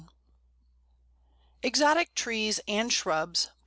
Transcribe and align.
EXOTIC 1.61 2.15
TREES 2.15 2.59
AND 2.67 2.91
SHRUBS. 2.91 3.51